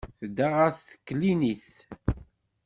[0.19, 1.71] Tedda ɣer teklinit.